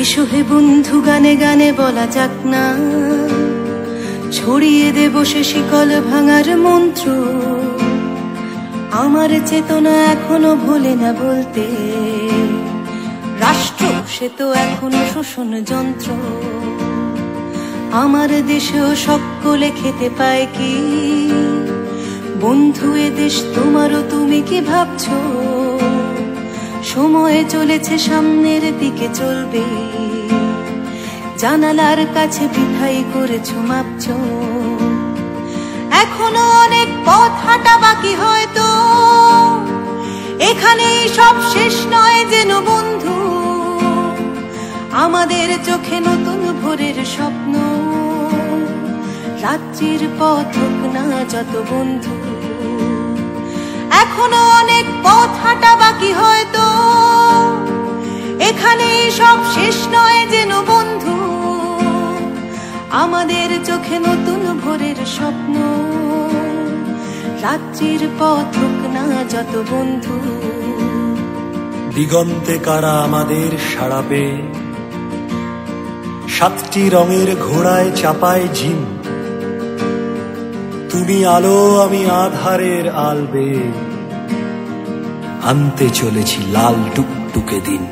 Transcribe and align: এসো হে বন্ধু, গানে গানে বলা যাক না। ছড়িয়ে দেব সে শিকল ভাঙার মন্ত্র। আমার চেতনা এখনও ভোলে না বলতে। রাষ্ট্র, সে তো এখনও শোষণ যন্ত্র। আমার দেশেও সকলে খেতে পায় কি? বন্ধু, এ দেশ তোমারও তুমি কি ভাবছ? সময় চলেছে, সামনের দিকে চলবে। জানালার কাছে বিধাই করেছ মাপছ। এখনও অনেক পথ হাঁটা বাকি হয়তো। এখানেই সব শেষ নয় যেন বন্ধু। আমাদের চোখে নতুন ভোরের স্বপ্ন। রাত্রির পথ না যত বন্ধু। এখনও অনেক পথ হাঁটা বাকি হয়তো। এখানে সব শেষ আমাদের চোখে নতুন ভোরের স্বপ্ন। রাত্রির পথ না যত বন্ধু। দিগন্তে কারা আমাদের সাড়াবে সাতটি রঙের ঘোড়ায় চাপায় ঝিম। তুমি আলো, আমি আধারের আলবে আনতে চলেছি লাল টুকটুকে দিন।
এসো 0.00 0.24
হে 0.24 0.42
বন্ধু, 0.42 1.00
গানে 1.00 1.36
গানে 1.36 1.72
বলা 1.72 2.06
যাক 2.06 2.46
না। 2.46 2.76
ছড়িয়ে 4.32 4.92
দেব 4.92 5.24
সে 5.24 5.44
শিকল 5.44 6.00
ভাঙার 6.00 6.56
মন্ত্র। 6.56 7.10
আমার 8.90 9.28
চেতনা 9.46 9.90
এখনও 9.90 10.56
ভোলে 10.56 10.94
না 10.94 11.12
বলতে। 11.12 11.66
রাষ্ট্র, 13.40 13.86
সে 14.08 14.28
তো 14.38 14.52
এখনও 14.52 14.98
শোষণ 15.14 15.64
যন্ত্র। 15.64 16.12
আমার 17.92 18.28
দেশেও 18.46 18.96
সকলে 18.96 19.70
খেতে 19.82 20.10
পায় 20.18 20.46
কি? 20.58 20.76
বন্ধু, 22.40 22.94
এ 22.94 23.10
দেশ 23.16 23.44
তোমারও 23.54 24.02
তুমি 24.10 24.42
কি 24.46 24.60
ভাবছ? 24.60 25.06
সময় 26.84 27.44
চলেছে, 27.48 27.98
সামনের 27.98 28.78
দিকে 28.78 29.08
চলবে। 29.14 29.62
জানালার 31.38 32.00
কাছে 32.14 32.44
বিধাই 32.54 32.98
করেছ 33.14 33.48
মাপছ। 33.68 34.04
এখনও 36.02 36.44
অনেক 36.64 36.88
পথ 37.06 37.32
হাঁটা 37.46 37.74
বাকি 37.78 38.12
হয়তো। 38.14 38.68
এখানেই 40.50 41.00
সব 41.08 41.34
শেষ 41.52 41.74
নয় 41.90 42.20
যেন 42.24 42.50
বন্ধু। 42.60 43.16
আমাদের 45.04 45.48
চোখে 45.66 45.98
নতুন 46.00 46.40
ভোরের 46.62 46.98
স্বপ্ন। 47.04 47.52
রাত্রির 49.42 50.02
পথ 50.18 50.52
না 50.94 51.24
যত 51.24 51.52
বন্ধু। 51.70 52.14
এখনও 54.02 54.42
অনেক 54.60 54.86
পথ 55.02 55.30
হাঁটা 55.44 55.72
বাকি 55.76 56.10
হয়তো। 56.12 56.64
এখানে 58.48 58.88
সব 59.10 59.38
শেষ 59.54 59.67
আমাদের 63.18 63.50
চোখে 63.64 63.98
নতুন 63.98 64.60
ভোরের 64.64 64.98
স্বপ্ন। 65.06 65.54
রাত্রির 67.42 68.08
পথ 68.18 68.52
না 68.94 69.24
যত 69.24 69.52
বন্ধু। 69.70 70.16
দিগন্তে 71.94 72.58
কারা 72.58 72.94
আমাদের 72.98 73.50
সাড়াবে 73.68 74.42
সাতটি 76.28 76.88
রঙের 76.88 77.36
ঘোড়ায় 77.40 77.90
চাপায় 77.96 78.46
ঝিম। 78.54 78.80
তুমি 80.90 81.26
আলো, 81.26 81.80
আমি 81.82 82.06
আধারের 82.06 82.86
আলবে 82.88 83.48
আনতে 85.44 85.90
চলেছি 85.90 86.38
লাল 86.52 86.74
টুকটুকে 86.94 87.60
দিন। 87.60 87.86